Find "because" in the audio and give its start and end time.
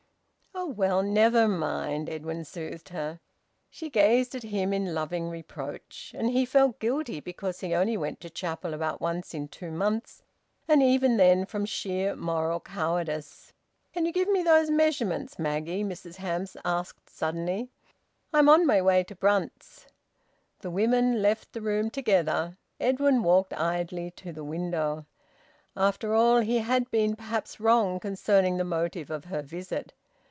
7.19-7.61